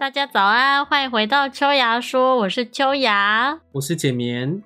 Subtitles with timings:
[0.00, 3.60] 大家早安，欢迎回到秋芽说，我是秋芽。
[3.72, 4.62] 我是简眠。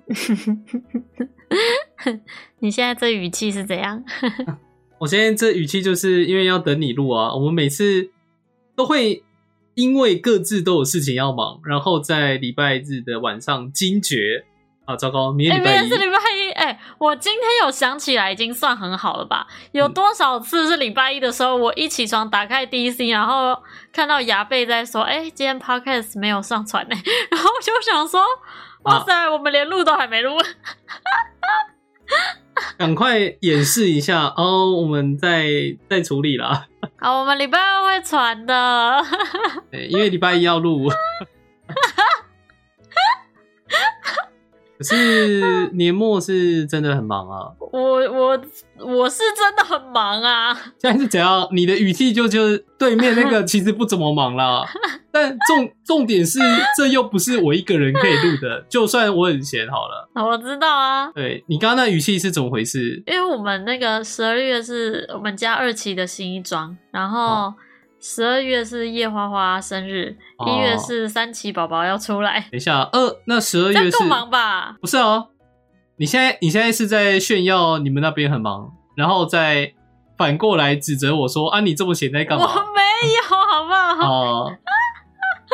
[2.59, 4.01] 你现在这语气是怎样？
[4.97, 7.35] 我现在这语气就是因为要等你录啊。
[7.35, 8.11] 我们每次
[8.77, 9.25] 都会
[9.73, 14.45] 因为各自都有事情要忙，然后在礼拜日的晚上惊觉
[14.85, 16.51] 啊，糟糕，明天哎，礼拜一明天是礼拜一。
[16.51, 19.47] 哎，我今天有想起来，已经算很好了吧？
[19.73, 23.57] 有多少次是礼拜一的时候，我一起床打开 DC，然后
[23.91, 26.95] 看到牙贝在说：“哎，今天 Podcast 没有上传呢。
[27.31, 28.21] ”然后我就想说
[28.83, 30.37] ：“哇塞，我们连录都还没录。
[32.77, 35.45] ”赶快演示一下哦，我们在
[35.89, 36.67] 在处理啦。
[37.01, 39.03] 好，我们礼拜二会传的。
[39.89, 40.89] 因为礼拜一要录。
[44.77, 47.47] 可是 年末是真的很忙啊！
[47.71, 47.79] 我
[48.11, 48.41] 我
[48.79, 50.53] 我是真的很忙啊！
[50.79, 51.47] 现在是怎样？
[51.51, 54.65] 你的语气就就是对面那个其实不怎么忙啦，
[55.11, 56.39] 但重重点是
[56.77, 60.09] 这又不是我一个人可以录的，就算我很闲好了。
[60.15, 63.01] 我知道啊，对你刚刚那语气是怎么回事？
[63.07, 67.53] 因为我们那个十二月是我们家二期的新一装，然后
[68.07, 74.77] 十二月是叶花花生日，哦一月是三期宝宝要出来，等一下，二那十二月够忙吧？
[74.79, 75.29] 不是哦？
[75.97, 79.73] 你现在你现在是在炫耀你们那边很忙，然后再
[80.19, 82.45] 反过来指责我说啊，你这么闲在干嘛？
[82.45, 82.81] 我没
[83.17, 84.05] 有，好不好？
[84.45, 84.57] 哦，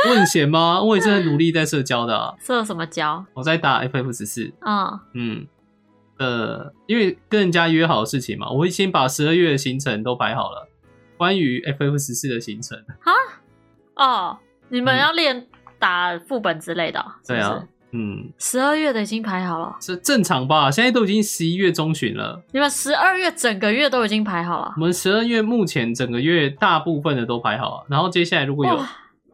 [0.09, 0.81] 我很闲吗？
[0.83, 3.23] 我也是很努力在社交的啊、 社什么交？
[3.33, 4.53] 我在打 FF 十四。
[4.65, 5.47] 嗯，嗯，
[6.19, 10.67] 呃，因为跟人家约好的事情嘛，我已经把十二月的行程都排好了。
[11.21, 13.13] 关于 FF 十四的行程啊，
[13.93, 14.37] 哦，
[14.69, 15.45] 你们要练
[15.77, 20.71] 打副本之类的哦，是是对啊？，嗯，十二月的已经排好了，是正常吧？
[20.71, 24.81] 现在都已经十一月中旬了，你们十二月整个月都已经排好了我。
[24.81, 28.83] 们十二月目前整个月大部分的都排好了，然后接下来如果有，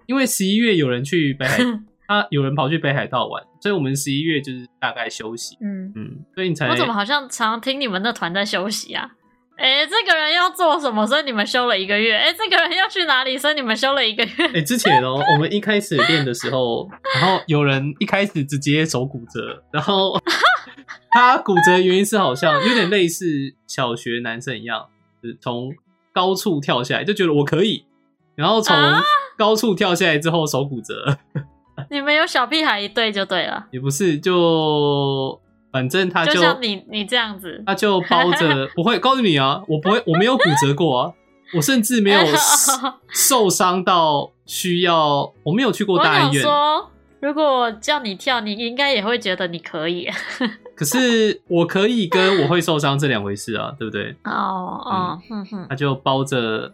[0.08, 1.64] 因为十一月有人去北海，
[2.06, 5.56] 他 有人跑去北海道玩，所以我们十一月就是大概休息。
[5.62, 9.12] 嗯，嗯，所以你才我怎么好像常听你们那团在休息啊？
[9.58, 12.16] 哎，这个人要做什么，所以你们休了一个月。
[12.16, 14.48] 哎，这个人要去哪里，所以你们休了一个月。
[14.54, 20.20] 哎、之前哦，我们一开始练的时候，然后有人一开始直接手骨折，然后
[21.12, 23.26] 他骨折的原因是好像有点类似
[23.66, 24.88] 小学男生一样，
[25.22, 25.74] 就是从
[26.14, 27.86] 高处跳下来，就觉得我可以，
[28.36, 29.02] 然后从啊
[29.38, 31.18] 高处跳下来之后手骨折，
[31.90, 35.40] 你们有小屁孩一对就对了，也不是，就
[35.72, 37.62] 反正他就就像你你这样子。
[37.66, 41.14] 他就包着， 不会告诉你啊，我不会，我没有骨折过啊，
[41.54, 42.20] 我甚至没有
[43.10, 46.42] 受伤到需要，我没有去过大医院。
[46.44, 46.90] 说，
[47.20, 50.10] 如果我叫你跳，你应该也会觉得你可以。
[50.76, 54.16] 可是我可以跟我会受伤这两回事啊，对不对？
[54.26, 56.72] 哦哦，哼哼，他就包着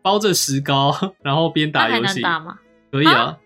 [0.00, 2.58] 包着石膏，然后边打游戏，打吗？
[2.90, 3.36] 可以啊。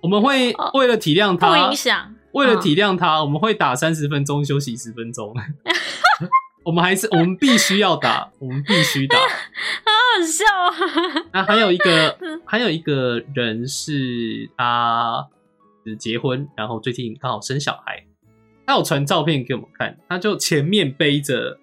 [0.00, 2.14] 我们会哦为了体谅他不他影，响。
[2.38, 5.34] 为了嗯体谅他，我们会打三十分钟，休息十分钟。
[6.64, 9.16] 我们还是我们必须要打， 我们必须打。
[9.18, 11.24] 好好笑啊。
[11.32, 15.26] 那还有一个嗯，还有一个人是他
[15.84, 18.04] 是结婚，然后最近刚好生小孩，
[18.66, 21.58] 他有传照片给我们看，他就前面背着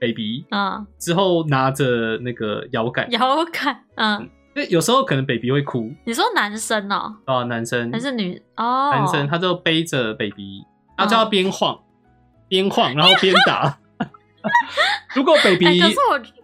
[0.00, 3.84] baby，嗯，之后拿着那个摇杆，遥感。
[3.96, 8.42] 嗯，因为有时候可能 baby 会哭你说男生哦，啊，男生还是女？
[8.56, 10.64] 哦，男生，他就背着 baby，
[10.96, 11.78] 他就要边晃
[12.48, 13.78] 边晃，然后边打。
[15.14, 15.80] 如果 baby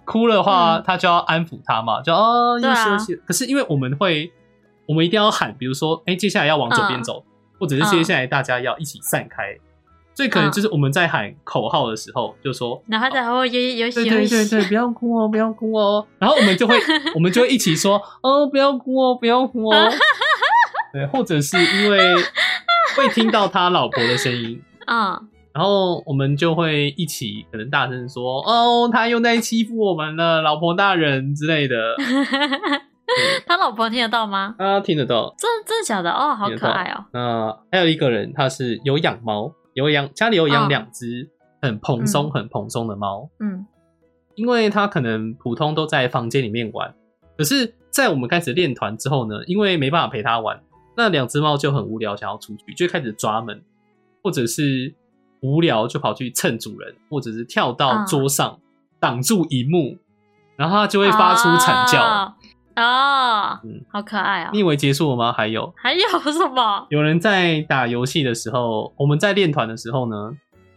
[0.04, 3.16] 哭的话，嗯他就要安抚他嘛，就哦休息。
[3.26, 4.32] 可是因为我们会，
[4.86, 7.24] 我们一定要喊，比如说，哎，接下来要往左边走，
[7.58, 9.58] 或者是接下来大家要一起散开。
[10.14, 16.06] 所以可能就是我们在喊口号的时候，就说然后再哦有有对喜对对对，不要哭哦，不要哭哦。
[16.18, 16.76] 然后我们就会，
[17.14, 19.90] 我们就会一起说，哦，不要哭哦，不要哭哦。
[20.92, 22.14] 对，或者是因为
[22.96, 31.76] 会听到他老婆的声音， 嗯，然后我们就会一起可能大声说，哦，他又在欺负我们了，老婆大人之类的。
[33.46, 34.54] 他老婆听得到吗？
[34.58, 35.34] 啊听得到。
[35.36, 36.10] 真真的假的？
[36.10, 37.04] 哦，好可爱哦。
[37.12, 40.68] 那还有一个人，他是有养猫，有养家里有养嗯。
[40.70, 41.30] 两只
[41.60, 42.30] 很蓬松、嗯。
[42.30, 43.28] 很蓬松的猫。
[43.38, 43.66] 嗯。
[44.36, 46.92] 因为它可能普通都在房间里面玩，
[47.38, 50.60] 可是，在我们开始练团之后呢，因为没办法陪它玩，
[50.96, 53.62] 那两只猫就很无聊，想要出去，就开始抓门，
[54.24, 54.92] 或者是
[55.40, 58.06] 无聊就跑去蹭主人，或者是跳到嗯。
[58.06, 58.58] 桌上
[58.98, 59.96] 挡住荧幕，
[60.56, 62.33] 然后它就会发出惨叫。
[62.76, 63.80] 哦，哦嗯。
[63.92, 64.50] 好可爱哦。
[64.52, 64.60] 你。
[64.60, 65.32] 以为结束了吗？
[65.32, 66.00] 还有，还有
[66.32, 66.86] 什么？
[66.90, 70.32] 有人在打游戏的时候，我们在练团的时候呢，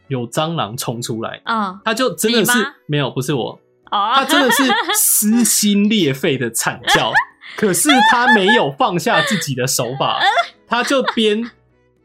[0.08, 2.52] 有蟑螂冲出来，嗯，他就真的是
[2.86, 3.60] 没有，不是我，
[3.92, 4.64] 哦，他真的是
[4.94, 7.12] 撕心裂肺的惨叫，
[7.56, 10.20] 可是他没有放下自己的手法，
[10.68, 11.50] 他就边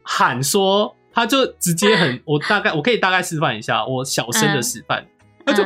[0.01, 5.05] 喊说，他就直接很， 我大概我可以大概示范一下，我小声的示范，
[5.45, 5.63] 他就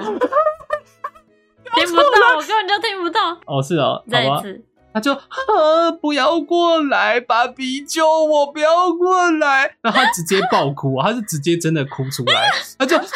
[2.37, 3.35] 我根本就听不到。
[3.45, 4.63] 哦是哦，好吧，再一次，
[4.93, 12.97] 他就啊不要过来，爸比救我，不要过来，然后他直接爆哭，他是直接真的哭出来， 他就。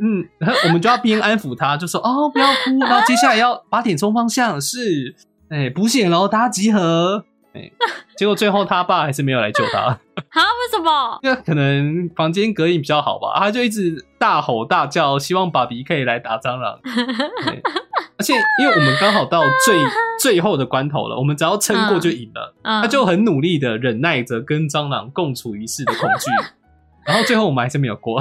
[0.00, 5.16] 嗯，然后我们就要边安抚他，就说哦，不要哭，然后接下来要八点钟方向是，
[5.48, 7.24] 哎，补血喽，大家集合。
[7.54, 7.70] 哎，
[8.16, 9.98] 结果最后他爸还是没有来救他， 啊？
[10.42, 11.18] 为什么？
[11.22, 16.78] 因为可能房间隔音比较好吧，他就一直大吼大叫，希望爸比可以来打蟑螂。
[16.84, 17.62] 对
[18.18, 19.76] 而且因为我们刚好到最
[20.20, 22.54] 最后的关头了，我们只要撑过就赢了。
[22.62, 26.30] 嗯，他就很努力的忍耐着跟蟑螂共处一室的恐惧，
[27.06, 28.20] 然后最后我们还是没有过。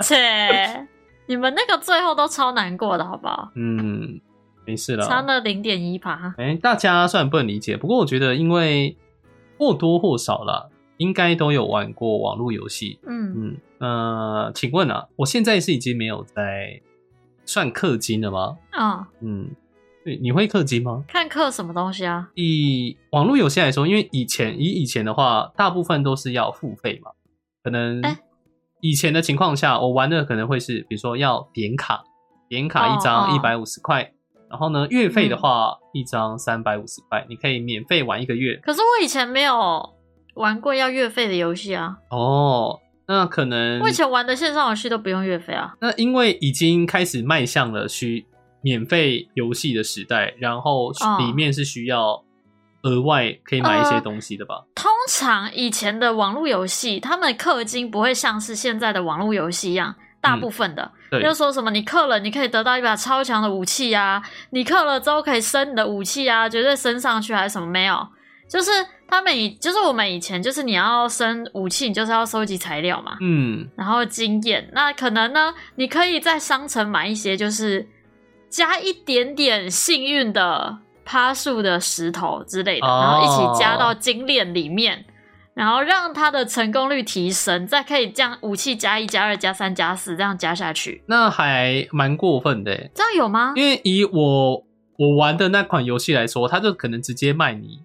[0.00, 0.86] 切，
[1.26, 3.50] 你们那个最后都超难过的，好不好？
[3.54, 4.18] 嗯，
[4.64, 5.06] 没事了。
[5.06, 6.34] 差了零点一趴。
[6.38, 8.96] 哎、大家虽然不能理解，不过我觉得因为
[9.58, 12.98] 或多或少啦，应该都有玩过网络游戏。
[13.06, 16.80] 嗯，嗯，呃，请问啊，我现在是已经没有在
[17.44, 18.56] 算氪金了吗？
[18.70, 19.50] 啊，嗯，
[20.04, 21.04] 对，你会氪金吗？
[21.08, 22.30] 看氪什么东西啊？
[22.34, 27.10] 以网络游戏来说，因为以前以以前的话，大部分都是要付费嘛，
[27.62, 28.16] 可能哎
[28.80, 32.02] 以前的情况下，我玩的可能会是，比如说要点卡，
[32.48, 34.12] 点卡一哦张一哦百五十块，
[34.52, 38.60] 然后呢，月费的话、一张三百五十块，你可以免费玩一个月。
[38.62, 39.82] 可是我以前没有
[40.34, 42.78] 玩过要月费的游戏啊，哦，
[43.08, 45.72] 那可能我以前玩的线上游戏都不用月费啊。
[45.80, 48.26] 那因为已经开始迈向了需
[48.60, 52.22] 免费游戏的时代，然后哦里面是需要
[52.82, 54.62] 额外可以买一些呃东西的吧？
[54.74, 61.22] 通常以前的网络游戏，他们氪金不会像是现在的网络游戏一样，大部分的，对。
[61.22, 68.08] 就说什么你氪了，你可以得到一把超强的武器啊，你氪了之后可以升你的武器啊，绝对升上去还是什么没有？
[68.48, 68.70] 就是
[69.08, 77.88] 他们以，就是我们以前就是你要升武器，你就是要收集材料嘛，嗯，然后经验，那可能呢，你可以在商城买一些，就是
[78.50, 83.00] 加一点点幸运的趴树的石头之类的，哦。
[83.00, 85.04] 然后一起加到精炼里面，
[85.54, 93.52] 然后让它的成功率提升，再可以这样武器加一、加二、加三、加四这样加下去，那还蛮过分的耶，这样有吗？
[93.54, 94.64] 因为以我
[94.96, 97.80] 我玩的那款游戏来说，它就可能直接卖你，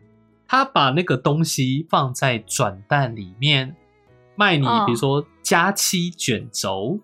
[0.47, 3.75] 他把那个东西放在转蛋里面
[4.35, 6.99] 卖你，哦比如说加七卷轴，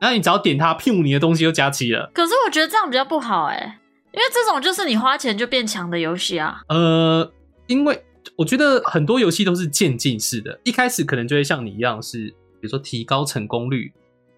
[0.00, 2.10] 然后你只要点它，噗，你的东西就加七了。
[2.14, 3.78] 可是我觉得这样比较不好哎、
[4.12, 6.62] 因为这种就是你花钱就变强的游戏啊。
[6.68, 7.30] 呃，
[7.66, 8.02] 因为
[8.36, 13.92] 我觉得很多游戏都是渐进式的，一开始可能就会像你一样是，比如说提高成功率，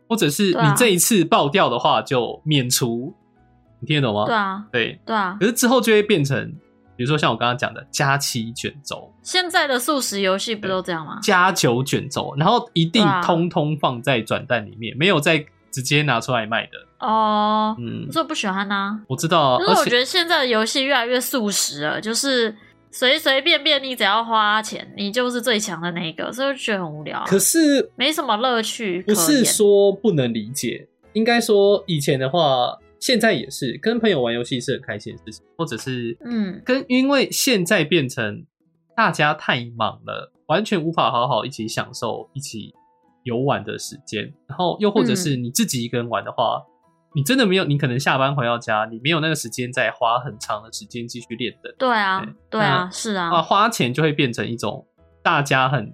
[0.09, 3.15] 或者是你这一次爆掉的话就免除，
[3.81, 4.27] 你听得懂吗？
[4.27, 6.51] 对啊，对，对啊，可是之后就会变成，
[6.97, 11.19] 比如说像我刚刚讲的加七卷轴、现在的素食游戏不都这样吗？
[11.23, 16.73] 加九卷轴，然后一定通通放在转蛋里面，没有再直接拿出来卖的。
[17.07, 22.55] 哦，嗯可，是我不喜欢呐、我知道啊，就是我觉得现在的游戏越来越素食了，就是
[22.91, 29.45] 随随便便你只要花钱，你就是最强的那一个，所以我就觉得很无聊啊、可是没什么乐趣不是。
[29.45, 38.45] 说不能理解，应该说以前的话，现在也是跟朋友玩游戏是很开心的事情，或者是嗯，跟因为现在变成
[38.97, 42.75] 大家太忙了，完全无法好好一起享受一起
[43.23, 46.63] 游玩的时间，然后又或者是嗯你自己一个人玩的话。
[47.15, 51.75] 你真的没有，你可能下班回到家，你没有那个时间再花很长的时间继续练的。
[51.79, 54.87] 对啊对，对啊，是啊，啊，花钱就会变成一种
[55.23, 55.93] 大家很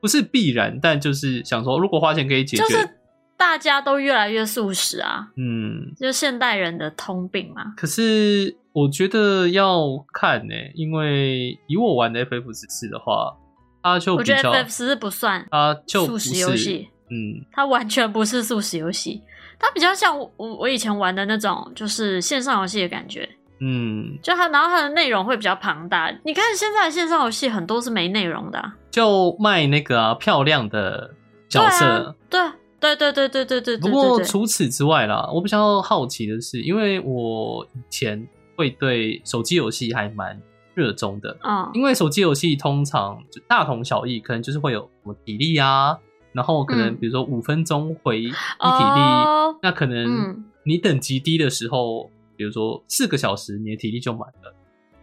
[0.00, 2.88] 不是必然，但就是想说，如果花钱可以解决，就是
[3.36, 7.74] 大家都越来越素食啊，嗯，就是现代人的通病嘛。
[7.76, 9.82] 可是我觉得要
[10.12, 13.34] 看呢、因为以我玩的 FF 十四的话，
[13.82, 19.20] 它就我觉得比较，FF 十四不算它就不速食游，戏，嗯，它完全不是素食游戏，
[19.58, 23.28] 它比较像我我我以前玩的那种，就是线上游戏的感觉。
[23.60, 26.12] 嗯，就它，然后它的内容会比较庞大。
[26.24, 31.14] 你看现在的线上游戏很多是没内容的、啊，就卖那个、啊、漂亮的
[31.48, 32.14] 角色。
[32.28, 40.38] 对啊，对对对对对对对不过除此之外啦，我比较好奇的是，因为我以前会对手机游戏还蛮
[40.74, 45.96] 热衷的，嗯，因为手机游戏通常就大同小异，可能就是会有什么体力啊，
[46.34, 54.54] 然后可能嗯比如说五分钟回一体力，哦那可能嗯你等级低的时候，比如说四个小时，你的体力就满了。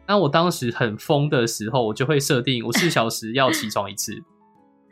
[0.08, 4.14] 那我当时很疯的时候，我就会设定我四小时要起床一次，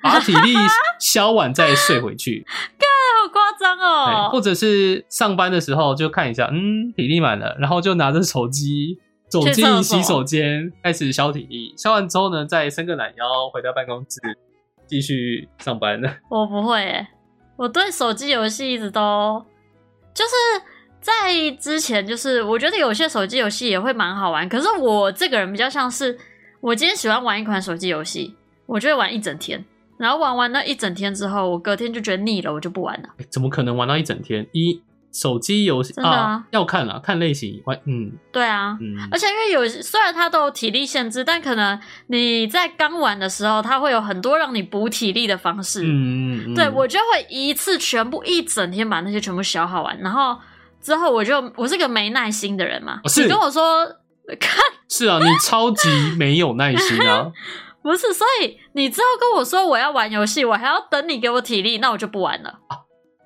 [0.02, 0.54] 把体力
[1.00, 2.46] 消完再睡回去。
[3.22, 4.30] 好夸张哦。
[4.32, 11.74] 或者是上班的时候就看一下，嗯，体力满了，然后就拿着手机走进洗手间，开始消体力。
[11.76, 14.22] 消完之后呢，再伸个懒腰，回到办公室
[14.90, 16.02] 继续上班。
[16.30, 17.08] 我不会诶，
[17.56, 19.46] 我对手机游戏一直都
[20.14, 20.32] 就是
[21.00, 24.50] 在之前，就是我觉得有些手机游戏也会蛮好玩。
[24.50, 26.18] 可是我这个人比较像是，
[26.60, 29.64] 我今天喜欢玩一款手机游戏，我就会玩一整天。
[29.98, 33.10] 然后玩完那一整天之后，我隔天就觉得腻了，我就不玩了。
[33.30, 34.48] 怎么可能玩到一整天？
[34.54, 37.80] 一手机游戏啊，要看啊，看类型玩。
[37.86, 45.82] 嗯，对啊，嗯，而且因为有虽然它都有体力限制，但可能你在刚玩的时候，它会有很多让你补体力的方式。
[45.84, 50.38] 嗯嗯，对我就会一次全部一整天把那些全部消耗完，然后
[50.82, 53.86] 之后我就我是个没耐心的人嘛，你跟我说
[54.40, 57.32] 看是啊，你超级没有耐心啊。
[57.82, 62.60] 不是，所以你之后跟我说我要玩游戏，我还要等你给我体力，那我就不玩了。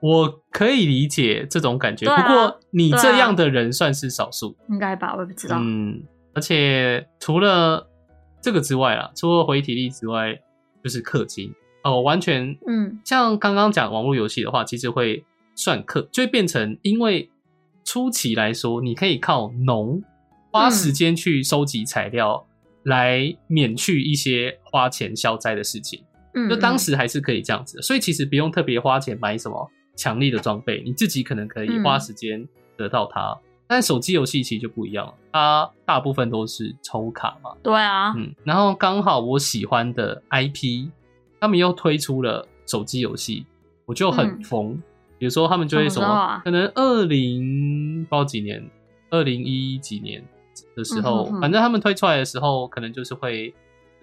[0.04, 5.16] 我可以理解这种感觉，不过你这样的人算是少数，应该吧？
[5.16, 5.58] 我也不知道。
[5.58, 7.90] 嗯，而且除了
[8.42, 10.38] 这个之外啦，除了回体力之外，
[10.84, 11.50] 就是氪金
[11.86, 15.24] 哦，完全嗯，像刚刚讲网络游戏的话，其实会
[15.56, 17.32] 算氪，就会变成因为
[17.86, 20.04] 初期来说，你可以靠农
[20.52, 22.46] 花时间去收集材料。
[22.86, 32.48] 来免去一些花钱消灾的事情，嗯，就当时还是可以这样子，所以其实不用特别花钱买什么强力的装备，你自己可能可以花时间
[32.78, 33.38] 得到它。
[33.68, 40.90] 但手机游戏其实就不一样了，它大部分都是抽卡嘛，对啊，嗯，然后刚好我喜欢的 IP，
[41.40, 43.46] 他们又推出了手机游戏，
[43.86, 44.80] 我就很疯。
[45.18, 48.70] 比如说他们就会什么，可能二零不知道几年，
[49.10, 50.24] 二零一几年。
[50.76, 53.52] 的时候，反正他们推出来的时候，可能就是会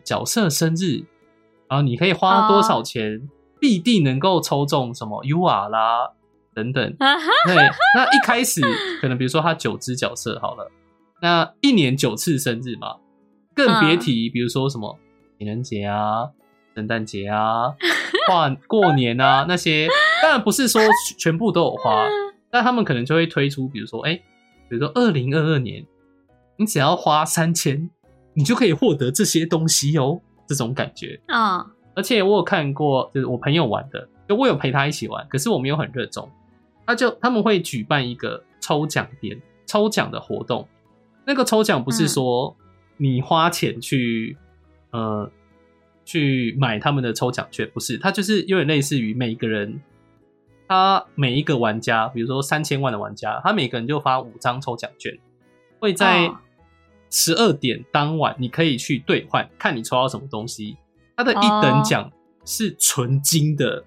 [0.03, 0.97] 角色生日，
[1.69, 3.21] 然后你可以花多少钱，
[3.61, 6.11] 必定能够抽中什么 U R 啦
[6.55, 6.97] 等等。
[7.47, 7.57] 对，
[7.95, 8.61] 那一开始
[9.01, 10.71] 可能比如说他九只角色好了，
[11.21, 12.97] 那一年九次生日嘛，
[13.55, 14.99] 更别提比如说什么
[15.39, 16.29] 情人节啊、
[16.75, 17.75] 圣诞节啊、
[18.27, 19.87] 跨过年啊那些，
[20.23, 20.81] 当然不是说
[21.19, 22.07] 全部都有花，
[22.51, 24.15] 但他们可能就会推出，比如说哎，
[24.69, 25.87] 比如说二零二二年。
[26.57, 27.89] 你只要花三千，
[28.35, 31.67] 你就可以获得这些东西哦，这种感觉啊！
[31.95, 36.29] 而且我有看过，就是我朋友玩的，就我有陪他一起玩，可是我没有很热衷。
[36.87, 40.67] 他就他们会举办一个抽奖点、抽奖的活动。
[41.25, 42.57] 那个抽奖不是说
[42.97, 44.37] 你花钱去
[44.91, 45.31] 呃
[46.05, 49.81] 去买他们的抽奖券，不是，它就是有点类似于每一个人，
[50.67, 55.17] 他每一个玩家，比如说三千万的玩家，他每个人就发五张抽奖券，
[55.79, 56.31] 会在。
[57.13, 60.77] 十二点当晚，你可以去兑换，看你抽到什么东西。
[61.23, 62.11] 它的一等奖
[62.45, 63.85] 是纯金的，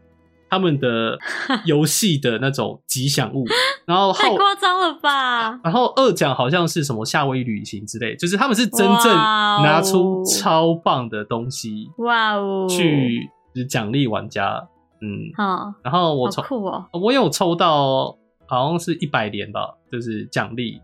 [0.49, 1.17] 他们的
[1.65, 3.43] 游戏的那种吉祥物。
[3.85, 5.59] 然后 太夸张了吧？
[5.63, 13.29] 然后二奖好像是什么夏威夷旅行之类，就是他们是真正拿出超棒的东西，哇哦，去
[13.67, 14.67] 奖励玩家。
[15.01, 15.73] 嗯，好。
[15.83, 18.15] 然后我抽，哦，我有抽到，
[18.47, 20.79] 好像是一百连吧，就是奖励。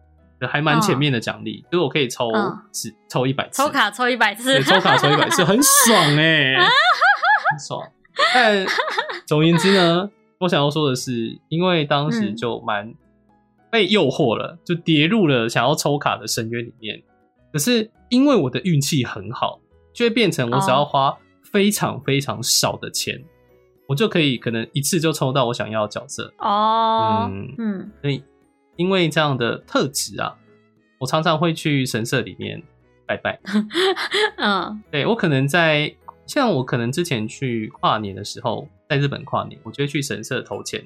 [0.48, 2.30] 还蛮前面的奖励，就是我可以抽
[2.72, 6.56] 次，抽一百次，抽卡抽一百次，抽卡抽一百次， 很爽哎，
[7.52, 7.82] 很爽。
[8.34, 8.66] 但
[9.26, 12.94] 总而言之呢，我想要说的是，因为当时就蛮
[13.70, 17.02] 被诱惑了，就跌入了想要抽卡的深渊里面。
[17.52, 19.60] 可是因为我的运气很好，
[19.94, 21.18] 就会变成我只要花
[21.52, 23.22] 非常非常少的钱，
[23.88, 27.30] 我就可以可能一次就抽到我想要的角色哦。
[27.32, 28.24] 嗯嗯，所以。
[28.80, 30.34] 因为这样的特质啊，
[31.00, 32.64] 我常常会去神社里面
[33.06, 33.38] 拜拜。
[34.40, 35.94] 嗯，对我可能在
[36.26, 40.82] 像我可能之前去跨年的时候，在日本跨年，我就会去神社投钱，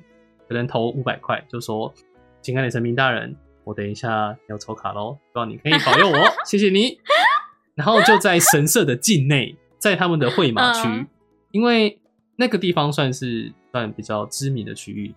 [0.50, 1.94] 可能投五百块，就说
[2.42, 6.98] ：“亲爱的神明大人，我等一下要抽卡喽，希望你可以保佑我，谢谢你。
[7.76, 11.06] ”然后就在神社的境内，在他们的会马区，
[11.52, 12.00] 因为
[12.38, 15.14] 那个地方算是算比较知名的区域。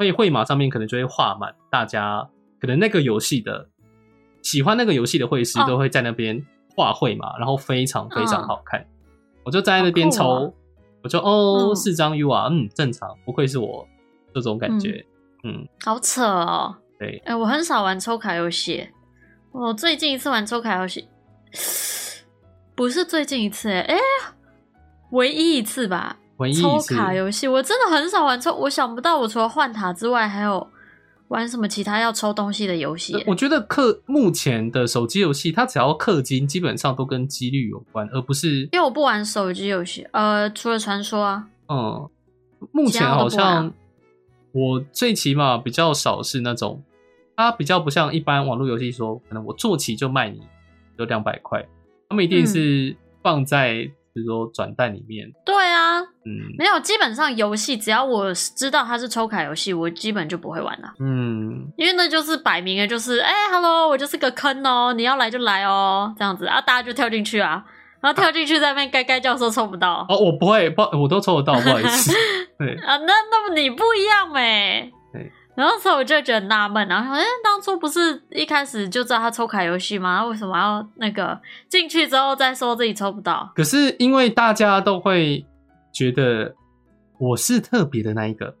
[0.00, 2.26] 所以会马上面可能就会画满大家，
[2.58, 3.68] 可能那个游戏的
[4.40, 6.42] 喜欢那个游戏的会师都会在那边
[6.74, 8.82] 画会马，然后非常非常好看。
[9.44, 10.54] 我就站在那边抽，
[11.02, 13.86] 我就哦四张 U 啊，嗯正常，不愧是我
[14.32, 15.04] 这种感觉，
[15.44, 16.74] 嗯，好扯哦。
[16.98, 18.88] 对，哎，我很少玩抽卡游戏，
[19.52, 21.06] 我最近一次玩抽卡游戏
[22.74, 23.98] 不是最近一次，哎哎，
[25.10, 26.16] 唯一一次吧。
[26.52, 28.54] 抽卡游戏，我真的很少玩抽。
[28.54, 30.66] 我想不到，我除了换塔之外，还有
[31.28, 33.22] 玩什么其他要抽东西的游戏。
[33.26, 38.68] 我觉得氪目前的手机游戏，它只要氪金，基本上都跟几率有关，而不是。
[38.72, 41.46] 因为我不玩手机游戏，呃，除了传说啊。
[41.68, 42.08] 嗯，
[42.72, 43.72] 目前好像
[44.52, 46.82] 我最起码比较少是那种，
[47.36, 50.40] 它比较不像一般网络游戏说，可能我坐骑就卖你
[50.98, 51.64] 就两百块，
[52.08, 56.50] 他们一定是放在比如说转蛋里面，对啊，嗯。
[56.58, 67.64] 没有，基本上游戏只要我知道它是抽卡游戏，我基本就不会玩了，嗯，因为那就是摆明了就是，哎、h e l l o 我就是个坑哦，你要来就来哦，这样子啊，大家就跳进去啊，
[68.00, 72.12] 然后跳进去在那边该该叫说抽不到，哦，我不会，不，我都抽得到，不好意思，
[72.58, 74.99] 对，啊，那那么你不一样没对？
[75.60, 80.20] 然后所以我就觉得很纳闷，然后说哎，当初不是一开始就知道他抽卡游戏吗？
[80.20, 81.38] 他为什么要那个
[81.68, 83.52] 进去之后再说自己抽不到？
[83.54, 85.44] 可是因为大家都会
[85.92, 86.54] 觉得
[87.18, 88.54] 我是特别的那一个，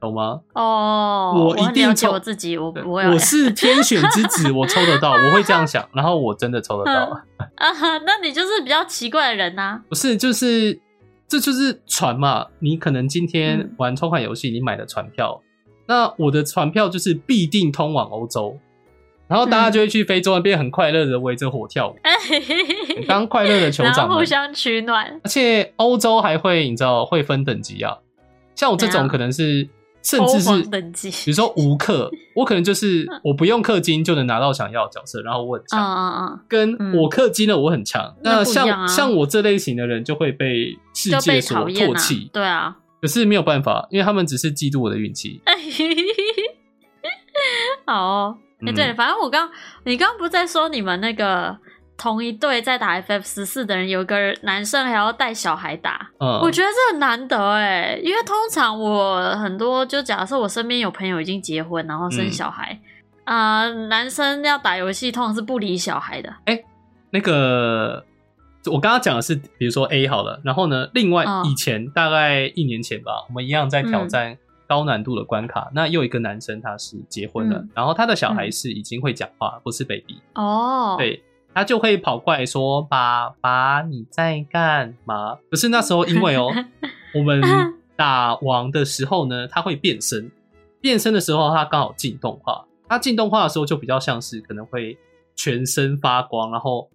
[0.00, 0.40] 懂吗？
[0.54, 7.22] 哦，我一定抽我自己，我对不会，我是天选之子，我抽得到，我会这样想，然后我真的抽得到。
[7.54, 7.70] 啊，
[8.04, 10.80] 那你就是比较奇怪的人呐、 不是，就是
[11.28, 12.46] 这就是船嘛。
[12.58, 15.40] 你可能今天嗯玩抽款游戏，你买的船票，
[15.86, 18.58] 那我的船票就是必定通往欧洲，
[19.28, 21.96] 然后大家就会去非洲那边很快乐的围着火跳舞，
[23.08, 25.20] 当快乐的酋然长互相取暖。
[25.22, 27.98] 而且欧洲还会，你知道会分等级啊，
[28.54, 29.68] 像我这种可能是
[30.02, 35.80] 甚至是等级比如说无氪，我可能就是 我不用氪金就能拿到想要的角色，然后我很嗯强。
[35.80, 38.14] 嗯嗯，跟嗯我氪金了，我很强。
[38.22, 42.76] 那像啊像我这类型的人就会被世界所唾弃，，对啊。
[43.04, 45.42] 可是没有办法，因为他们只是嫉妒我的运气。
[47.86, 48.34] 哦，
[48.66, 49.46] 哎、对，嗯反正我刚
[49.84, 51.54] 你刚刚不是在说你们那个
[51.98, 62.80] 同一队在打 FF 十四的人，有个男生还要带小孩打，嗯，我觉得这很难得哎，因为通常我很多就假设我身边有朋友已经结婚，然后生嗯小孩。
[63.24, 66.34] 啊、男生要打游戏，通常是不理小孩的。
[66.46, 66.58] 哎
[67.10, 68.02] 那个
[68.72, 75.70] 我刚刚讲的是，比如说 A 好了，然后呢，另外嗯以前大概一年前吧，我们一样在挑战高难度的关卡。
[75.74, 81.22] 那又一个男生他是结婚了，嗯然后他的小孩是已经会讲话，不是 baby，哦，，对。
[81.56, 86.48] 他就会跑过来说：“爸爸，你在干嘛？”可是那时候因为哦，
[87.14, 87.40] 我们
[87.94, 90.28] 打王的时候呢，他会变身，
[90.80, 94.98] 变身的时候他刚好进动画，他进动画的时候就比较像是可能会
[95.36, 96.90] 全身发光，然后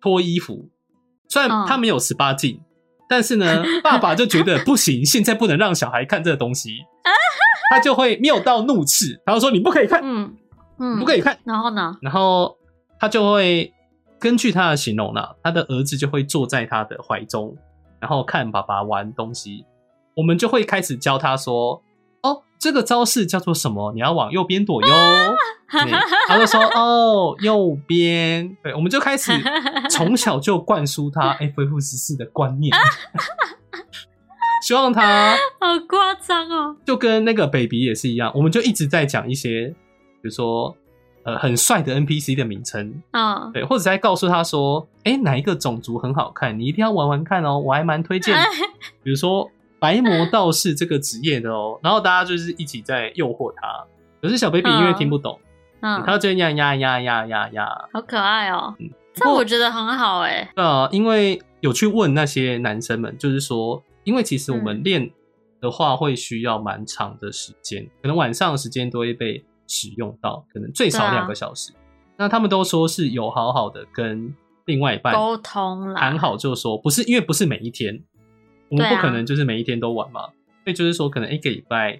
[0.00, 0.64] 脱衣服。
[1.28, 2.60] 虽然嗯他没有十八禁，
[3.08, 6.78] 但是呢， 爸爸就觉得不行，现在不能让小孩看这个东西，
[7.70, 10.34] 他就会谬到怒斥，然后说你不可以看，嗯
[10.78, 11.38] 嗯，不可以看。
[11.44, 11.96] 然后呢？
[12.00, 12.56] 然后
[12.98, 13.72] 他就会
[14.18, 17.56] 根据他的形容呢，他的儿子就会坐在他的怀中，
[18.00, 19.64] 然后看爸爸玩东西。
[20.14, 21.80] 我们就会开始教他说：“哦，
[22.58, 23.92] 这个招式叫做什么？
[23.92, 24.88] 你要往右边躲哟。
[25.70, 25.92] 对”
[26.28, 29.32] 他就说：“哦，右边。”对，我们就开始
[29.90, 32.72] 从小就灌输他 FF 十四的观念，
[34.62, 36.76] 希望他好夸张哦！
[36.84, 39.68] 就跟那个 baby 也是一样，我们就一直在讲一些，
[40.22, 40.74] 比如说
[41.24, 48.36] 呃很帅的 NPC 的名称，啊，对，或者在告诉他说，哎，哪一个种族很好看，你一定要玩玩看哦，我还蛮推荐，
[49.02, 53.84] 比如说白魔道士这个职业的哦，然后大家就是一起在诱惑他，
[54.20, 55.38] 可是小 baby 因为听不懂，
[55.80, 60.50] 嗯，他就呀呀呀呀呀呀，好可爱哦，嗯这我觉得很好哎。
[60.54, 65.10] 对啊，因为有去问那些男生们，就是说，因为其实我们嗯练
[65.58, 71.72] 的话会需要蛮长的时间，可能晚上的时间都会被使用到，可能最少两个小时。
[72.18, 74.34] 那他们都说是有好好的跟
[74.66, 77.98] 另外一半沟通啦，谈好，就说不是因为不是每一天，
[78.68, 80.22] 我们不可能就是每一天都玩嘛，
[80.64, 81.92] 所以就是说可能一个礼拜，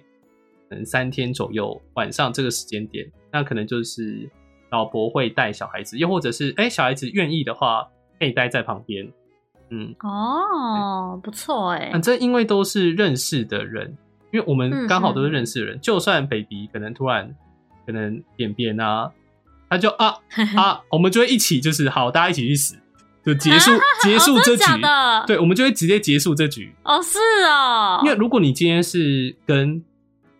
[0.69, 4.29] 可能三天左右晚上这个时间点，那可能就是
[4.71, 7.87] 老婆会带小孩子，又或者是哎、小孩子愿意的话，
[8.19, 9.07] 可以待在旁边。
[9.69, 13.97] 嗯，哦，不错哎反，正因为都是认识的人，
[14.31, 17.33] 因为我们嗯刚好都是认识的人，就算 baby 可能突然
[17.85, 19.11] 可能便便啊，
[19.69, 20.15] 他就啊
[20.55, 22.77] 啊，我们就会一起就是好，大家一起去死，
[23.27, 24.63] 就结束、结束哦这局。
[24.63, 26.73] 真的的？，对，我们就会直接结束这局。
[26.83, 29.83] 哦是哦，因为如果你今天是跟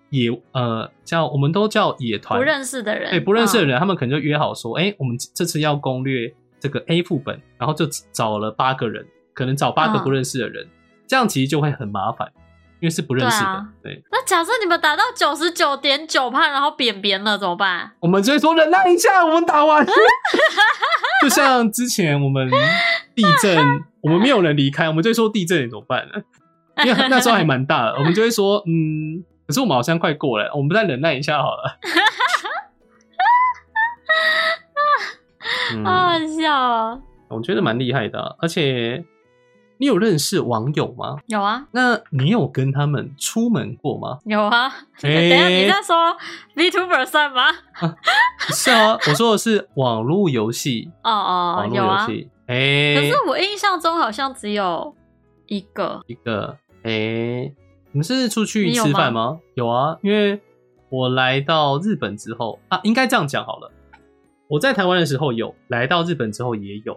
[0.10, 10.66] 野呃叫我们都叫野团不认识的人，对不认识的嗯人，他们可能就约好说，哎、我们这次要攻略这个 A 副本，然后就找了八个人，可能找八个嗯不认识的人，
[11.06, 12.32] 这样其实就会很麻烦，
[12.80, 13.46] 因为是不认识的。
[13.46, 17.92] 对啊对，那假设你们打到九十九点九趴，然后扁扁了怎么办？
[18.00, 19.86] 我们就会说忍耐一下，我们打完。
[21.24, 22.50] 就像之前我们
[23.16, 23.58] 地震，
[24.02, 26.22] 我们没有人离开，我们就会说地震怎么办呢？
[26.86, 31.80] 因为那时候还蛮大的，我们就会说，嗯，可是我们好像快过了，我们再忍耐一下好了。
[35.74, 37.02] 嗯好好笑哦。
[37.30, 39.04] 我觉得蛮厉害的啊、而且
[39.80, 41.18] 你有认识网友吗？
[41.28, 44.20] 有啊，那你有跟他们出门过吗？
[44.26, 44.70] 有啊。
[45.02, 46.18] 等下你在说
[46.56, 47.44] VTuber 算吗？
[48.50, 52.02] 是啊，我说的是网络游戏， 哦哦网，络有啊。
[52.02, 52.30] 游戏。
[52.48, 54.96] 哎、可是我印象中好像只有
[55.48, 56.02] 一个。
[56.08, 57.52] 一个哎、
[57.92, 59.40] 你们是出去吃饭吗？
[59.56, 60.42] 有啊，因为
[60.90, 63.72] 我来到日本之后啊，应该这样讲好了。
[64.48, 66.94] 我在台湾的时候有，来到日本之后也有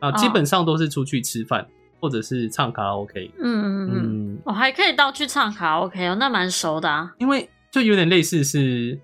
[0.00, 1.68] 啊，哦基本上都是出去吃饭
[2.00, 3.30] 或者是唱卡拉 OK。
[3.38, 7.12] 嗯嗯嗯，嗯，我还可以到去唱卡拉 OK 哦，那蛮熟的啊。
[7.18, 8.98] 因为就有点类似是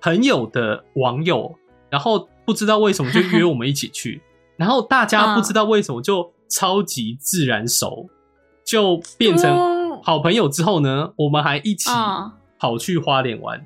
[0.00, 1.56] 朋友的网友，
[1.88, 4.20] 然后不知道为什么就约我们一起去，
[4.56, 8.08] 然后大家不知道为什么就超级自然熟，
[8.64, 10.00] 就变成哦。
[10.02, 12.32] 好朋友之后呢，我们还一起嗯。
[12.58, 13.60] 跑去花莲玩，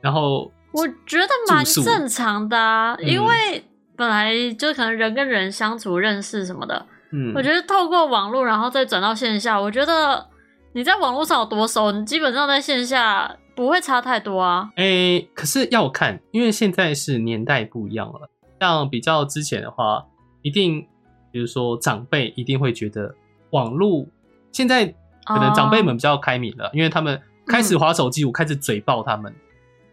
[0.00, 3.64] 然后我觉得蛮正常的因为
[3.94, 10.26] 本来就可能人跟人相处、认识什么的，嗯，我觉得透过网络，然后再转到线下，我觉得
[10.72, 14.70] 你在网络上有多熟，你基本上在线下不会差太多啊。
[14.76, 18.28] 诶、可是要看，因为现在是年代不一样了。
[18.60, 20.04] 像比较之前的话，
[20.42, 20.86] 一定
[21.32, 23.14] 比如说长辈一定会觉得
[23.50, 24.06] 网络
[24.52, 24.86] 现在
[25.24, 29.34] 可能长辈们比较开明了，因为他们开始划手机，我开始嘴爆他们，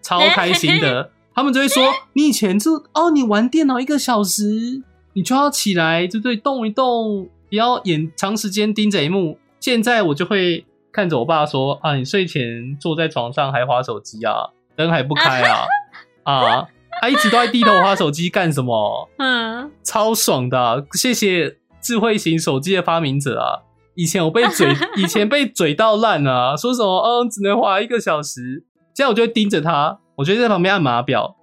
[0.02, 1.12] 超开心的。
[1.34, 4.82] 他们就会说：“你以前就哦，你玩电脑一个小时，
[5.18, 6.38] 你就要起来，对不对？
[6.38, 15.66] 动一动，不要眼长时间盯着一幕。”现在我就会看着我爸说：“啊，你睡前坐在床上还划手机啊，灯还不开啊，
[16.22, 16.68] 啊，
[17.02, 19.10] 他一直都在低头划手机干什么？
[19.18, 23.66] 嗯，超爽的啊、谢谢智慧型手机的发明者啊！
[23.96, 31.36] 以前我被嘴， 以前被嘴到烂啊，说什么嗯只能滑一个小时，现在我就会盯着他，我就在旁边按码表。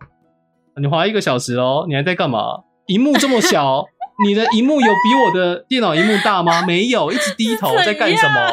[0.77, 2.61] 你滑一个小时哦，你还在干嘛？
[2.87, 3.85] 荧幕这么小，
[4.25, 6.63] 你的荧幕有比我的电脑荧幕大吗？
[6.67, 8.51] 没有，一直低头在干什么？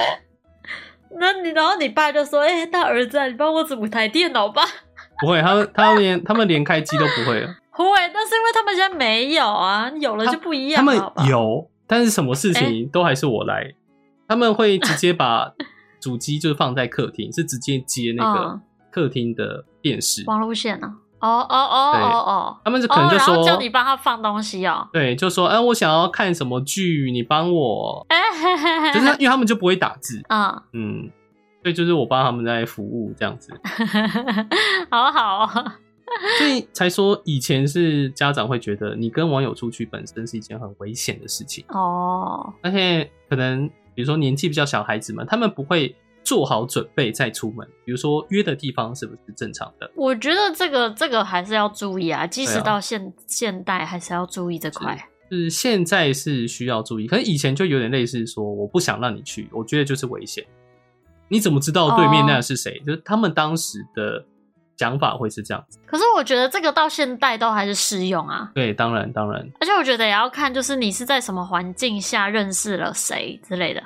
[1.19, 4.63] 那你然后你爸就说：“哎、大儿子、啊，你帮我组台电脑吧。
[5.19, 10.77] 不会，他们他们连他们连开机都不会了。”会，但是因为他们现在没有啊，有了就不一样。
[10.77, 13.73] 他们有，但是什么事情都还是我来。
[14.27, 15.51] 他们会直接把
[16.01, 20.23] 主机就是放在客厅，是直接接那个 嗯客厅的电视。
[20.27, 20.91] 网路线呢、
[21.21, 24.87] 哦哦哦对哦哦，他们就可能就说，后叫你帮他放东西哦。
[24.91, 28.05] 对，就说，哎、我想要看什么剧，你帮我。
[28.93, 31.11] 就是因为他们就不会打字，嗯，嗯，
[31.61, 33.53] 所以就是我帮他们在服务这样子，
[34.89, 35.71] 好好哦。
[36.37, 49.91] 所以才说以前是家长会觉得你跟网友出去本身是一件很危险的事情，哦，而且可能比如说年纪比较小孩子嘛，他们不会做好准备再出门，比如说约的地方是不是正常的？
[49.95, 54.97] 我觉得这个这个还是要注意啊，即使到现、现代还是要注意这块。
[55.31, 60.45] 是现在是需要注意，可是以前就有点类似说，我不想让你去，我觉得就是危险。
[61.29, 62.77] 你怎么知道对面那个是谁？
[62.85, 64.25] 就是他们当时的
[64.75, 65.79] 想法会是这样子。
[65.85, 73.81] 可是我觉得这个到现代都还是适用啊，对，当然当然，而且我觉得也要看就是你是在什么环境下认识了谁之类的。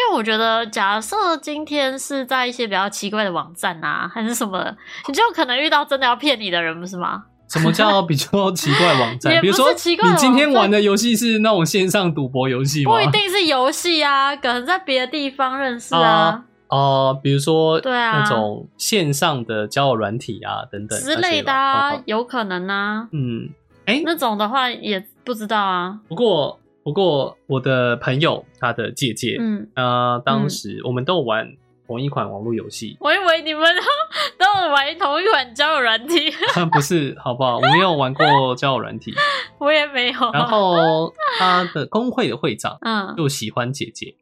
[0.00, 4.76] 因为我觉得，假设今天是在一些比较奇怪的网站啊，还是什么的，
[5.08, 7.24] 你就有可能遇到真的要骗你的人，不是吗？
[7.50, 9.38] 什么叫比较奇怪网站？
[9.42, 12.92] 比如说，你今天玩的游戏是那种线上赌博游戏吗？
[12.92, 23.08] 不一定是游戏啊，可能在别的地方认识啊啊哦、比如说对啊那种线上的交友软体啊等等之类的啊，有可能啊。
[23.10, 23.48] 嗯，
[23.86, 25.98] 哎、那种的话也不知道啊。
[26.08, 31.46] 不过不过我的朋友他的姐姐，嗯，呃，当时我们都有玩
[31.86, 36.30] 同一款网络游戏，我以为你们都都有玩同一款交友软体，
[36.72, 37.56] 不是好不好？
[37.56, 39.12] 我没有玩过交友软体。
[39.58, 40.32] 我也没有。
[40.32, 44.14] 然后他的工会的会长嗯，就喜欢姐姐，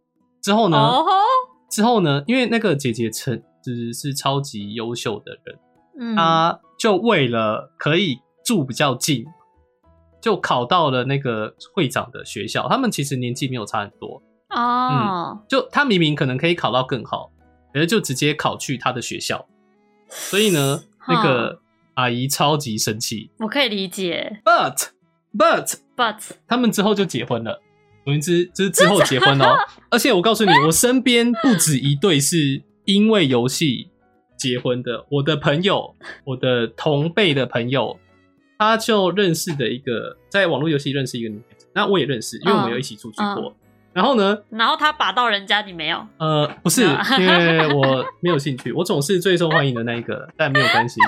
[0.43, 1.05] 之后呢，哦，
[1.71, 5.59] 之后呢，因为那个姐姐成只是是超级优秀的人，
[6.01, 9.25] 嗯，她就为了可以住比较近，
[10.21, 12.69] 就考到了那个会长的学校。
[12.69, 17.31] 他们其实年纪没有差很多，哦，嗯就他明明可能可以考到更好，
[17.73, 19.47] 可是就直接考去他的学校。
[20.09, 21.61] 所以呢， 那个
[21.95, 24.89] 阿姨超级生气我可以理解，but
[25.37, 27.61] but，but 他们之后就结婚了。
[28.05, 29.55] 总之，就是之后结婚哦。
[29.91, 33.91] 而且我告诉你，我身边不止一对是因为游戏
[34.39, 35.05] 结婚的。
[35.11, 37.99] 我的朋友，我的同辈的朋友，
[38.59, 43.55] 他就认识的一个在网络游戏认识一个女孩子，那我也认识，因为我们有一起出去过。
[43.93, 46.07] 然后呢，然后他把到人家，你没有？
[46.19, 51.01] 呃，不是，嗯因为我没有兴趣，我总是最受欢迎的那一个， 但没有关系。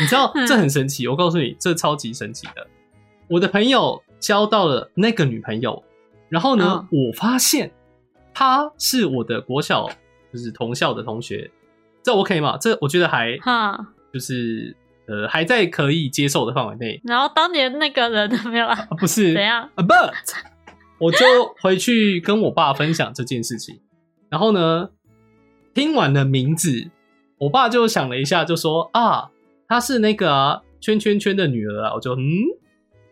[0.00, 2.66] 你知道嗯这很神奇，我告诉你，这超级神奇的。
[3.28, 5.82] 我的朋友交到了那个女朋友，
[6.28, 7.70] 然后呢，嗯我发现
[8.34, 9.88] 她是我的国小
[10.32, 11.48] 就是同校的同学，
[12.02, 12.56] 这 OK 吗？
[12.60, 14.74] 这我觉得还哈，就是
[15.08, 17.00] 呃还在可以接受的范围内。
[17.04, 19.32] 然后当年那个人没有啦，啊，不是。
[19.32, 19.62] 怎样？
[19.74, 20.12] 啊，but
[20.98, 21.18] 我就
[21.60, 23.80] 回去跟我爸分享这件事情，
[24.28, 24.90] 然后呢，
[25.74, 26.90] 听完了名字，
[27.38, 29.30] 我爸就想了一下，就说啊，
[29.66, 32.22] 她是那个啊圈圈圈的女儿啊，我就嗯，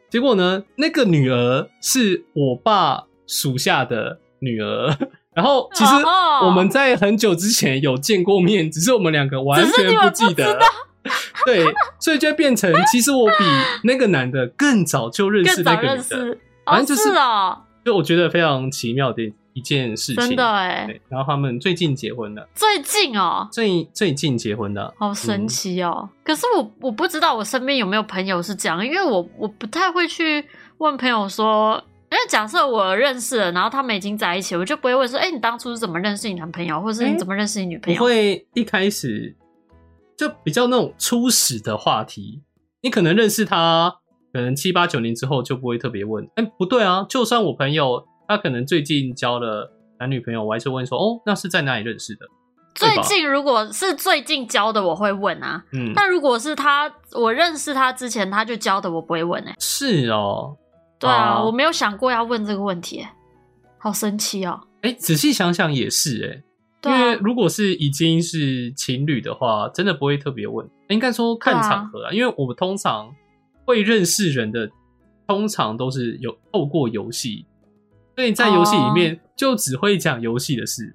[0.08, 4.96] 结果呢，那个女儿是我爸属下的女儿。
[5.32, 6.46] 然后其实哦。
[6.46, 10.58] 我们在很久之前有见过面，只是我们两个完全们不记得。
[11.46, 11.64] 对，
[11.98, 13.44] 所以就会变成，其实我比
[13.84, 16.38] 那个男的更早就认识那个女的。
[16.64, 17.10] 哦，反正就是
[17.84, 19.22] 就我觉得非常奇妙的
[19.54, 20.16] 一件事情。
[20.16, 26.08] 真的哎，对，然后他们最近结婚了，最近哦，最最近结婚的，好神嗯奇哦！
[26.22, 30.44] 可是我我不知道我身边有没有朋友是这样，因为我我不太会去
[30.78, 38.04] 问朋友说，因为假设我认识了，然后他们已经在一起，我就不会问说，哎、你当初是怎么认识你男朋友，或者是你哎怎么认识你女朋不友？
[38.04, 39.34] 会一开始
[40.20, 42.42] 就比较那种初始的话题，
[42.82, 43.90] 你可能认识他，
[44.34, 46.28] 可能七八九年之后就不会特别问。
[46.34, 52.26] 哎，不对啊，就算我朋友他可能最近交了男女朋友，我还是问说，哦，那是在哪里认识的？
[52.74, 55.64] 最近如果是最近交的，我会问啊。
[55.72, 60.54] 嗯，但如果是他，我认识他之前他就交的，我不会问哎、是哦，
[60.98, 63.10] 对啊，啊我没有想过要问这个问题、欸，
[63.78, 64.60] 好神奇哦。
[64.82, 66.42] 哎，仔细想想也是哎、
[66.84, 72.12] 因为如果是已经是情侣的话，真的不会特别问，应该说看场合啊。
[72.12, 73.14] 因为我们通常
[73.64, 74.70] 会认识人的，
[75.26, 77.44] 通常都是有透过游戏，
[78.16, 80.94] 所以在游戏里面就只会讲游戏的事，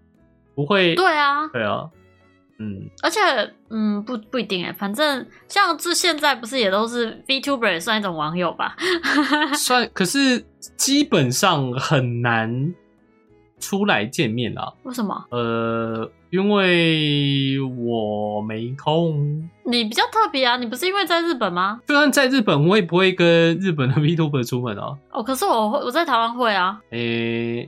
[0.56, 1.90] 不会对啊，对啊，
[2.58, 3.20] 嗯，而且，
[3.70, 8.76] 嗯，不不一定哎，反正像这现在不是也都是 VTuber 也算一种网友吧？
[9.56, 10.44] 算可是
[10.78, 12.74] 基本上很难
[13.66, 14.72] 出来见面啦。
[14.84, 15.26] 为什么？
[15.32, 19.50] 呃，因为我没空。
[19.66, 21.82] 你比较特别啊，你不是因为在日本吗？
[21.88, 24.96] 就算在日本，我也不会跟日本的 VTuber 出门啊。
[25.12, 27.68] 哦，可是我会我在台湾会啊，诶、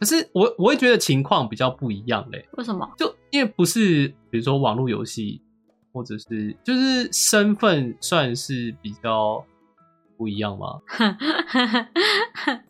[0.00, 2.88] 可是我我会觉得情况比较不一样嘞，为什么？
[2.96, 5.40] 就因为不是比如说网络游戏，
[5.92, 9.44] 或者是就是身份算是比较
[10.16, 10.80] 不一样吗？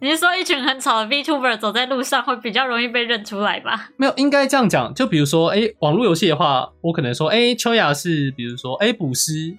[0.00, 3.90] 你是说一群很吵的 VTuber 走在路上会比较容易被认出来吧？
[3.96, 4.94] 没有，应该这样讲。
[4.94, 9.56] 就比如说，哎、网络游戏的话，我可能说，哎、秋雅是比如说，哎、捕师，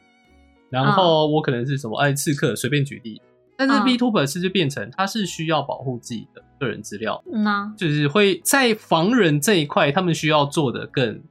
[0.69, 3.21] 然后我可能是什么，哎、刺客，随便举例。
[3.58, 11.21] 但是嗯 VTuber 是就变成他是需要保护自己的个人资料，嗯呐、就是会在防人这一块，他们需要做的更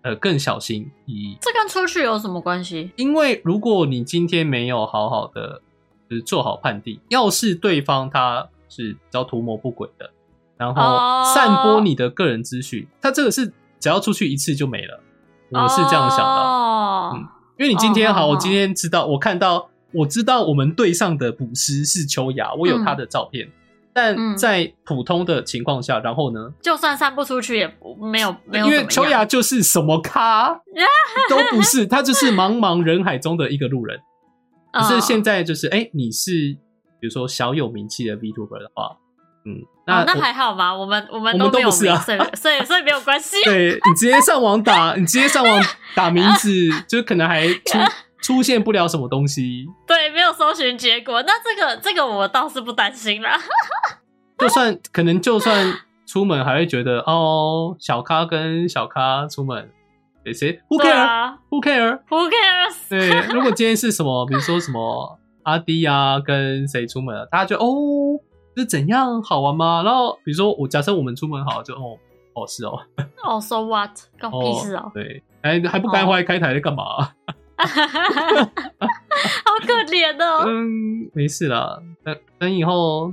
[0.00, 1.36] 呃更小心翼翼。
[1.42, 2.90] 这跟出去有什么关系？
[2.96, 5.60] 因为如果你今天没有好好的
[6.08, 10.10] 就是做好判定，要是对方他是比较图谋不轨的，
[10.56, 15.00] 然后哦散播你的个人资讯，他这个是只要出去一次就没了。
[15.50, 23.48] 我是这样想的，哦，嗯因为你今天好，我今天知道，我看到我知道我们队上的捕师是秋雅，我有他的照片。
[23.94, 26.52] 但嗯在普通的情况下，然后呢？
[26.60, 30.52] 就算散不出去也不没有没有因为秋雅就是什么咖
[31.30, 33.98] 都不是，他就是茫茫人海中的一个路人。
[34.78, 36.56] 可是现在、就是，哎、你是
[37.00, 38.96] 比如说小有名气的 VTuber 的话，
[39.44, 43.36] 嗯，那哦、那还好吧，我们我们都没有都不是啊名所以所以所以没有关系。
[43.44, 45.62] 对你直接上网打， 你直接上网
[45.94, 46.50] 打名字，
[46.88, 47.78] 就可能还出
[48.22, 49.66] 出现不了什么东西。
[49.86, 53.38] 对，没有搜寻结果，那这个这个我倒是不担心啦。
[54.38, 55.72] 就算可能就算
[56.06, 59.70] 出门，还会觉得哦，小咖跟小咖出门，
[60.26, 62.88] 谁谁 Who care？Who 啊 care？，Who cares？
[62.90, 68.18] 对，如果今天是什么， 比如说什么阿迪啊，跟谁出门了，大家就哦，
[68.56, 69.82] 是怎样好玩吗？
[69.84, 71.96] 然后比如说我假设我们出门好，就哦
[72.34, 72.76] 哦是哦，
[73.24, 73.90] 哦、s o what？
[74.18, 74.90] 关我屁事哦！
[74.92, 77.12] 对，还还不赶快开台在干嘛？
[77.56, 77.66] 好
[79.66, 80.44] 可怜哦。
[80.46, 83.12] 嗯，没事啦，等等以后，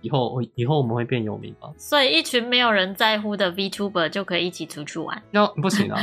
[0.00, 1.68] 以后以后我们会变有名吗？
[1.76, 5.20] 所以一群没有人在乎的 VTuber 就可以一起出去玩。
[5.32, 6.00] 要不行啊，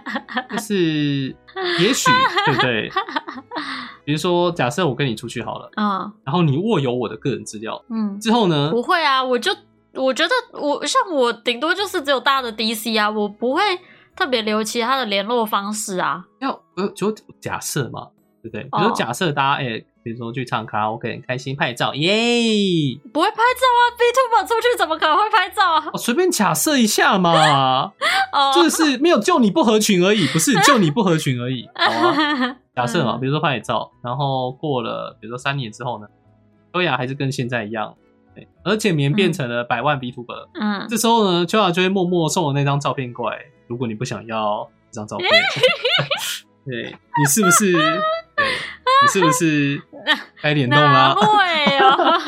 [0.50, 1.28] 就是
[1.80, 2.10] 也许
[2.46, 2.90] 对不对？
[4.04, 9.54] 比如说，假设我跟你出去好了，嗯然后你握有我的个人资料嗯，之后呢，不会啊，我就
[9.94, 13.60] 我觉得我像我顶多就是只有大的 DC 啊，我不会
[14.16, 16.24] 特别留其他的联络方式啊。
[16.40, 18.08] 要呃，就假设嘛，
[18.42, 18.62] 对不对？
[18.64, 22.12] 比哦如假设大家哎、比如说去唱卡拉 OK 很开心拍照，耶！
[23.10, 25.90] 不会拍照啊，VTuber 出去怎么可能会拍照啊？
[25.94, 27.32] 我随便假设一下嘛，
[28.30, 32.56] 哦，就是没有就你不合群而已，不是 就你不合群而已，好啊。
[32.76, 36.06] 假设嘛，嗯比如说拍照，然后过了比如说三年之后呢，
[36.74, 37.96] 优雅还是跟现在一样，
[38.34, 43.38] 对，而且棉变成了百万 B Tuber，、嗯，这时候呢，秋雅就会默默送我那张照片过来。
[43.68, 45.30] 如果你不想要这张照片，
[46.66, 47.72] 对你是不是？
[48.36, 48.44] 对
[49.04, 49.82] 你是不是
[50.40, 51.14] 该联动啦？
[51.20, 52.20] 哪会哦？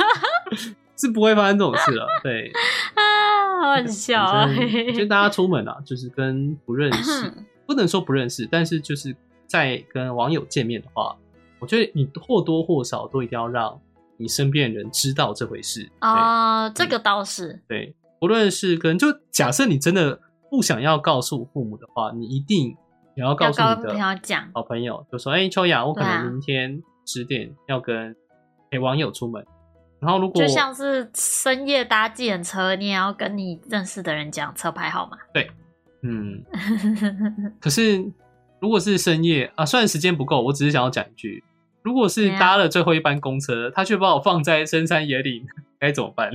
[0.96, 2.06] 是不会发生这种事了。
[2.22, 2.50] 对，
[2.94, 4.92] 啊，好很笑反正欸。
[4.92, 7.32] 就大家出门啊，就是跟不认识，
[7.66, 9.14] 不能说不认识，但是就是
[9.46, 11.14] 在跟网友见面的话，
[11.58, 13.78] 我觉得你或多或少都一定要让
[14.16, 15.90] 你身边人知道这回事。
[15.98, 20.18] 啊哦，这个倒是，对，不论是跟就假设你真的
[20.50, 22.74] 不想要告诉父母的话，你一定
[23.16, 24.48] 也要告要诉你跟朋友的讲。
[24.54, 28.14] 好朋友，就说：“哎、秋雅，我可能明天十点要跟
[28.70, 29.44] 陪网友出门。”
[29.98, 35.16] 然后如果就像是深夜搭计程车，你也要跟你认识的人讲车牌号码。
[35.32, 35.50] 对
[36.02, 36.44] 嗯，
[37.58, 38.04] 可是
[38.60, 41.42] 如果是深夜啊，虽然时间不够，我只是想要讲一句：
[41.82, 45.46] 如果是搭了最后一班公车，他却把我放在深山野岭，
[45.80, 46.30] 该怎么办？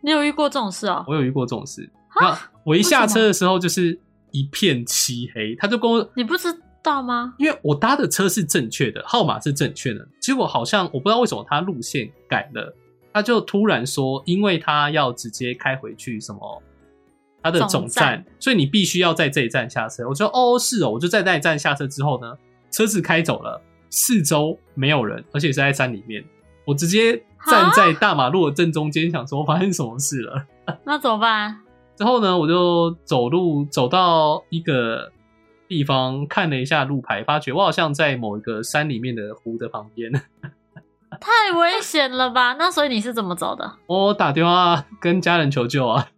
[0.00, 1.04] 你有遇过这种事哦？
[1.08, 1.90] 我有遇过这种事。
[2.20, 3.98] 那我一下车的时候就是
[4.30, 6.48] 一片漆黑，他就跟我，你不知
[6.82, 7.34] 道吗？
[7.38, 12.74] 因为我搭的车是正确的，号码是正确的，结果好像我不知道为什么他路线改了，
[13.12, 16.62] 他就突然说，因为他要直接开回去什么。
[17.42, 20.08] 他的总总站所以你必须要在这一站下车。
[20.08, 22.36] 我说哦，是哦，我就在那一站下车之后呢，
[22.72, 26.24] 车子开走了，四周没有人，而且是在山里面。
[26.64, 27.16] 我直接
[27.48, 30.44] 站在大马路的正中间，想说发生什么事了。
[30.84, 31.60] 那怎么办？
[31.96, 35.10] 之后呢，我就走路走到一个
[35.66, 40.12] 地方，看了一下路牌，发觉我好像在某一个山里面的湖的旁边。
[41.18, 42.54] 太危险了吧？
[42.58, 43.78] 那所以你是怎么走的？
[43.86, 46.08] 我打电话跟家人求救啊。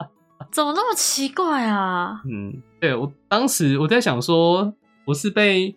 [0.52, 2.20] 怎么那么奇怪啊？
[2.30, 4.74] 嗯，对我当时我在想说，
[5.06, 5.70] 我是被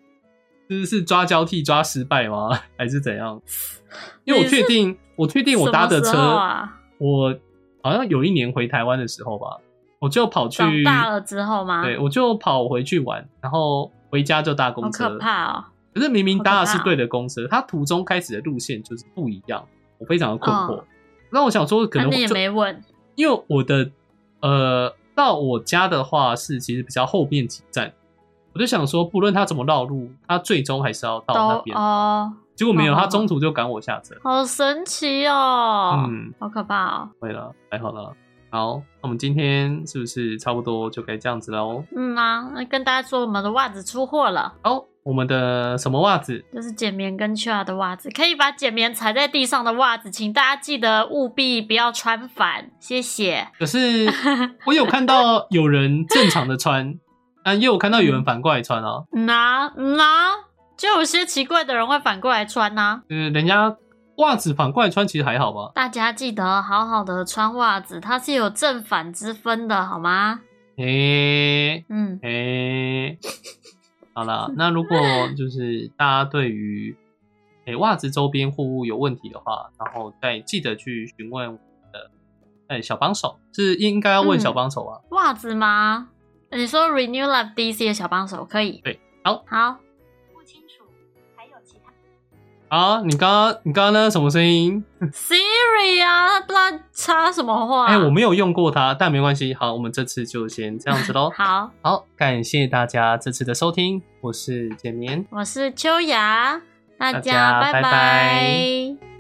[0.70, 2.50] 就是是抓交替抓失败吗？
[2.78, 3.41] 还是怎样？
[4.26, 7.34] 因为我确定，我确定我搭的车，啊，我
[7.86, 9.45] 好像有一年回台湾的时候吧，
[10.00, 11.84] 我就跑去长大了之后吗？
[11.84, 15.08] 对，我就跑回去玩，然后回家就搭公车。
[15.08, 15.65] 可怕哦！
[15.93, 19.63] 可是明明搭的是对的公车，它途中开始的路线就是不一样，
[20.00, 20.78] 我非常的困惑。
[20.78, 20.84] 哦
[21.30, 22.82] 那我想说，可能就没问
[23.15, 23.91] 因为我的
[24.39, 27.93] 呃到我家的话是其实比较后面几站，
[28.54, 31.78] 我就想说，不论他怎么绕路，他最终还是要到那都边。
[31.78, 34.15] 哦，结果没有，哦他中途就赶我下车。
[34.24, 36.06] 好神奇哦！
[36.10, 37.10] 嗯，好可怕哦。
[37.20, 38.13] 会了，还好了。
[38.50, 41.84] 好，那我们今天是不是差不多就该这样子喽？
[41.96, 46.41] 嗯啊，那跟大家说，我们的袜子出货了，哦，我们的什么袜子？
[46.54, 53.46] 就是简棉跟 c h 的袜子，可以把简棉踩在地上的袜子，请大家记得务必不要穿反，谢谢。
[53.60, 54.10] 可是
[54.65, 56.98] 我有看到有人正常的穿，
[57.44, 59.04] 但也有看到有人反过来穿啊。
[59.12, 60.32] 那那
[60.77, 63.75] 就有些奇怪的人会反过来穿呐、就是人家
[64.17, 65.71] 袜子反过来穿，其实还好吧？
[65.73, 70.41] 大家记得好好的穿袜子，它是有正反之分的，好吗？
[70.77, 73.17] 诶、嗯，诶、
[74.13, 74.97] 好了，那如果
[75.38, 76.95] 就是大家对于
[77.65, 81.59] 诶袜子周边货物有问题的话，然后再记得去询问我们
[81.93, 82.11] 的
[82.67, 84.99] 诶小帮手，是应该要问嗯小帮手啊。
[85.11, 86.09] 袜子吗？
[86.51, 88.81] 你说 Renew Life DC 的小帮手可以？
[88.83, 89.77] 对，好，好。
[92.67, 97.86] 好，你刚刚你刚刚呢什么声音？Siri 啊，不知道插什么话。
[97.86, 99.54] 哎、我没有用过它，但没关系。
[99.54, 101.32] 好，我们这次就先这样子喽。
[101.38, 105.25] 好，好，感谢大家这次的收听，我是简眠。
[105.30, 106.60] 我是秋雅，
[106.97, 109.14] 大大家拜拜拜